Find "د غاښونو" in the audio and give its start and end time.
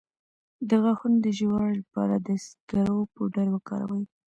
0.69-1.17